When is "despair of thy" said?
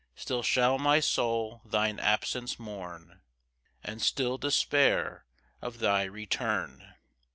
4.39-6.05